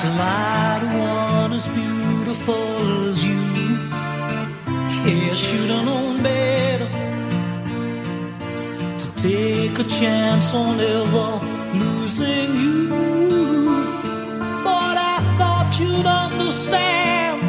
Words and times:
to 0.00 0.08
lie 0.10 0.78
to 0.80 0.86
one 0.96 1.52
as 1.52 1.66
beautiful 1.66 3.08
as 3.10 3.24
you. 3.24 3.40
Yeah, 5.04 5.34
should 5.34 5.70
have 5.70 5.84
known 5.86 6.22
better 6.22 6.88
to 9.02 9.06
take 9.16 9.76
a 9.80 9.88
chance 10.00 10.54
on 10.54 10.78
ever 10.78 11.30
losing 11.82 12.50
you. 12.62 12.88
But 14.62 14.96
I 15.14 15.18
thought 15.36 15.76
you'd 15.80 16.06
understand. 16.06 17.42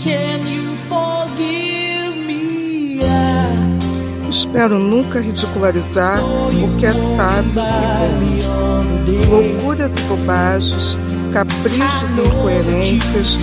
Can 0.00 0.44
you 0.54 0.74
forgive 0.90 2.16
me? 2.26 2.98
I 3.04 4.28
Espero 4.28 4.80
nunca 4.80 5.20
ridicularizar 5.20 6.18
o 6.24 6.76
que 6.76 6.86
é 6.86 6.92
sábio 6.92 7.52
e 7.52 8.42
bom. 8.42 8.75
Loucuras 9.06 9.92
e 9.96 10.00
bobagens, 10.02 10.98
caprichos 11.32 12.10
e 12.16 12.26
incoerências 12.26 13.38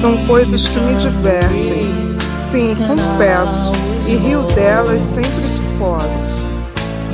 são 0.00 0.26
coisas 0.26 0.68
que 0.68 0.78
me 0.78 0.94
divertem. 0.96 2.16
Sim, 2.50 2.76
confesso, 2.86 3.72
e 4.06 4.16
rio 4.16 4.42
delas 4.54 5.02
sempre 5.02 5.30
que 5.30 5.78
posso. 5.78 6.36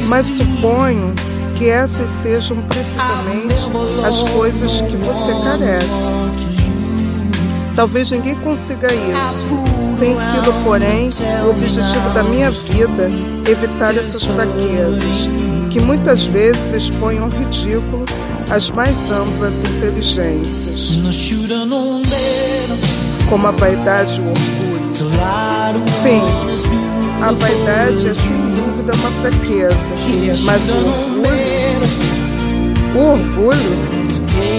Mas 0.09 0.27
suponho 0.27 1.15
que 1.57 1.69
essas 1.69 2.11
sejam 2.11 2.57
precisamente 2.63 3.71
as 4.05 4.23
coisas 4.31 4.81
que 4.81 4.97
você 4.97 5.33
carece. 5.45 6.43
Talvez 7.77 8.11
ninguém 8.11 8.35
consiga 8.37 8.89
isso. 8.93 9.47
Tem 9.99 10.17
sido, 10.17 10.53
porém, 10.65 11.09
o 11.47 11.51
objetivo 11.51 12.11
da 12.13 12.25
minha 12.25 12.51
vida 12.51 13.09
evitar 13.49 13.95
essas 13.97 14.25
fraquezas, 14.25 15.29
que 15.73 15.81
muitas 15.81 16.25
vezes 16.25 16.75
expõem 16.75 17.19
ao 17.19 17.31
ridículo 17.31 18.05
as 18.51 18.71
mais 18.71 19.11
amplas 19.11 19.55
inteligências, 19.65 20.91
como 23.31 23.47
a 23.47 23.51
vaidade 23.53 24.21
e 24.21 24.23
o 24.23 24.29
orgulho. 24.29 25.89
Sim, 25.89 26.21
a 27.23 27.33
vaidade 27.33 28.07
é 28.07 28.13
sem 28.13 28.31
dúvida 28.55 28.93
uma 28.95 29.11
fraqueza, 29.23 30.45
mas 30.45 30.71
o 30.71 30.77
orgulho, 30.77 31.81
o 32.95 33.01
orgulho 33.13 33.93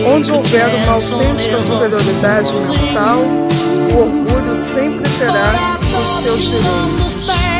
Onde 0.08 0.32
houver 0.32 0.68
uma 0.76 0.94
autêntica 0.94 1.62
superioridade 1.62 2.54
mental, 2.54 3.20
o 3.20 3.98
orgulho 3.98 4.56
sempre 4.74 5.10
terá 5.20 5.78
os 5.80 6.24
seus 6.24 6.42
direitos. 6.42 7.53